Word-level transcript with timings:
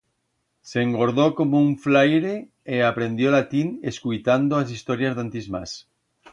S'engordó 0.69 1.25
como 1.39 1.59
un 1.65 1.75
flaire 1.83 2.33
e 2.77 2.81
aprendió 2.89 3.27
latín 3.37 3.67
escuitando 3.93 4.53
as 4.61 4.73
historias 4.77 5.15
d'antis 5.17 5.47
mas. 5.53 5.71